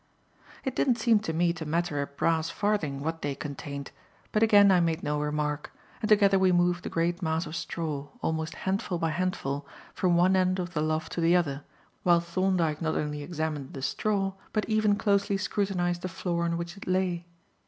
[0.65, 3.91] It didn't seem to me to matter a brass farthing what they contained,
[4.31, 8.07] but again I made no remark; and together we moved the great mass of straw,
[8.23, 11.65] almost handful by handful, from one end of the loft to the other,
[12.01, 16.77] while Thorndyke, not only examined the straw but even closely scrutinized the floor on which
[16.77, 17.27] it lay.